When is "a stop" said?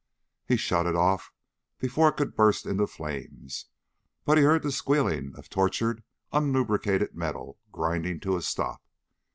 8.35-8.81